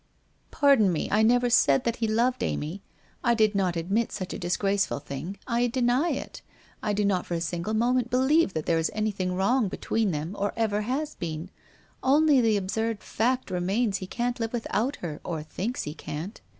'Pardon 0.49 0.91
me, 0.91 1.07
I 1.11 1.21
never 1.21 1.47
said 1.47 1.83
that 1.83 1.97
he 1.97 2.07
loved 2.07 2.41
Amy. 2.41 2.81
I 3.23 3.35
did 3.35 3.53
not 3.53 3.75
admit 3.75 4.11
such 4.11 4.33
a 4.33 4.39
disgraceful 4.39 4.97
thing. 4.97 5.37
I 5.45 5.67
deny 5.67 6.09
it. 6.09 6.41
I 6.81 6.91
do 6.91 7.05
not 7.05 7.27
for 7.27 7.35
a 7.35 7.39
single 7.39 7.75
moment 7.75 8.09
believe 8.09 8.55
that 8.55 8.65
there 8.65 8.79
is 8.79 8.89
anything 8.95 9.35
wrong 9.35 9.67
between 9.67 10.09
them 10.09 10.35
or 10.39 10.53
ever 10.57 10.81
has 10.81 11.13
been— 11.13 11.51
only 12.03 12.41
the 12.41 12.57
absurd 12.57 13.03
fact 13.03 13.51
re 13.51 13.59
mains 13.59 13.97
he 13.97 14.07
can't 14.07 14.39
live 14.39 14.53
without 14.53 14.95
her, 15.05 15.21
or 15.23 15.43
thinks 15.43 15.83
he 15.83 15.93
can't. 15.93 16.41